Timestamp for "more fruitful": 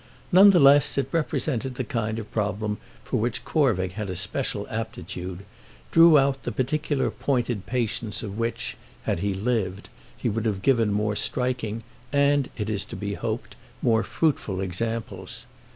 13.83-14.59